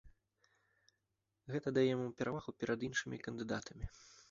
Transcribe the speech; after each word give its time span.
Гэта 1.57 1.75
дае 1.79 1.85
яму 1.95 2.07
перавагу 2.23 2.57
перад 2.65 2.79
іншымі 2.91 3.23
кандыдатамі. 3.31 3.85